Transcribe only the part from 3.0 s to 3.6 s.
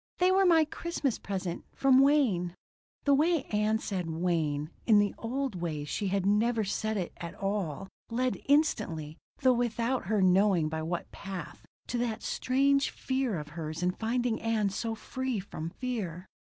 The way